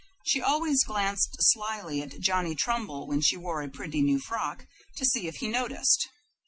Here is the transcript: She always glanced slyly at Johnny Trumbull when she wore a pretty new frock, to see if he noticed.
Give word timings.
She 0.23 0.41
always 0.41 0.83
glanced 0.83 1.35
slyly 1.41 2.01
at 2.01 2.19
Johnny 2.19 2.55
Trumbull 2.55 3.07
when 3.07 3.21
she 3.21 3.37
wore 3.37 3.61
a 3.61 3.69
pretty 3.69 4.01
new 4.01 4.17
frock, 4.19 4.65
to 4.95 5.05
see 5.05 5.27
if 5.27 5.35
he 5.35 5.47
noticed. 5.47 6.07